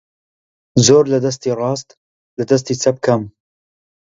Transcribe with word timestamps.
زۆر 0.85 1.03
لە 1.13 1.19
دەستی 1.25 1.57
ڕاست 1.59 1.89
لە 2.37 2.43
دەستی 2.49 2.79
چەپ 2.83 2.97
کەم 3.05 3.21